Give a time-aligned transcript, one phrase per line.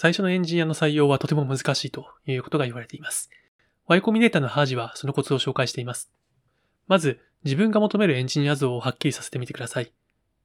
[0.00, 3.30] 最初のエンジニアの採用はとても難しいということが言われています。
[3.88, 6.12] Y コミネーターのハージはそのコツを紹介しています。
[6.86, 9.92] まず、自分が求めるエンジニア像をはっきりさせてみてください。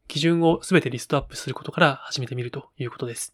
[0.07, 3.31] 基準をすべてリストアップすることから始めてみるということです。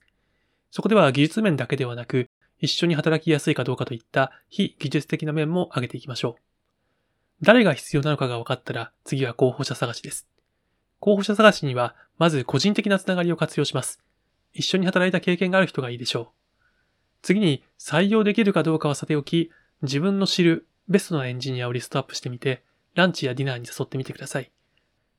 [0.71, 2.27] そこでは技術面だけではなく、
[2.57, 6.41] 一緒に働きやすいかどうかといった非技術的な面も挙げていきましょう。
[7.41, 10.27] 誰が必要なのかが分かったら、次は候補者探しです。
[10.99, 14.01] 候補者探しには、まず個人的なつながりを活用します。
[14.53, 16.27] 一緒に働いた経験がある人がいいでしょう。
[17.21, 22.63] 次に、採用できるかどうかはさておき、自分の知るベストなエンジニアをリストアップしてみて、
[22.95, 24.51] ランチやディナーに誘ってみてください。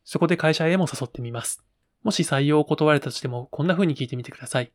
[0.05, 1.63] そこで会社へも誘ってみます。
[2.03, 4.73] もし採用を断れたとしても、こんな風に聞いてみてください。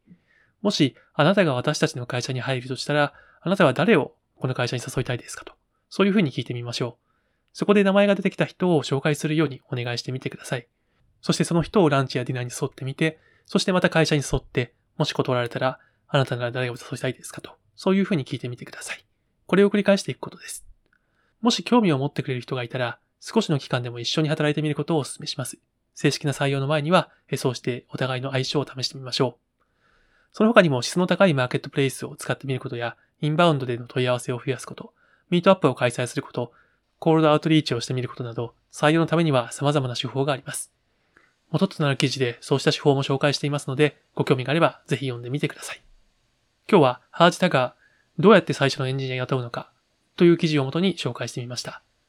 [0.62, 5.54] もし、あなたが私たちの会社に入るとしたら、あなたは誰をこの会社に誘いたいですかと。
[5.90, 7.06] そういう風に聞いてみましょう。
[7.54, 10.68] そこで名前が出てきた人を紹介するようにお願いしてみてください。
[11.22, 17.52] そしてその人をランチやディナーに誘ってみて、そしてまた会社に誘って、もし断られたら、あなたなら誰を誘いたいですかと。
[17.76, 19.06] そういうふうに聞いてみてください。
[19.48, 20.66] これを繰り返していくことです。
[21.42, 25.58] もし興味を持ってくれる人がいたら、少しの期間でも一緒に働いてみることをお勧めします。
[25.94, 29.46] 正式な採用の前には、そうしてお互いの相性を試してみましょう。
[30.32, 34.94] その他にも質の高いマーケットプレイスを使ってみることや、インバウンドでの問い合わせを増やすこと、
[35.30, 36.52] ミートアップを開催すること、
[37.00, 40.75] コールドアウトリーチをしてみることなど、採用のためには様々な手法があります。
[41.52, 45.82] 元となる記事でそうした手法も紹介していますので、ご興味があればぜひ読んでみてください。
[46.70, 47.76] 今日はハージタが、
[48.18, 49.72] どうやって最初のエンジニアを雇うのか
[50.16, 51.82] という記事をもとに紹介してみました。